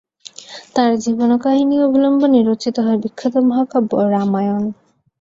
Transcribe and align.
তাঁর 0.75 0.91
জীবনকাহিনী 0.97 1.75
অবলম্বনে 1.81 2.39
রচিত 2.43 2.75
হয় 2.79 2.99
বিখ্যাত 3.03 3.35
মহাকাব্য 3.49 3.91
রামায়ণ। 4.11 4.63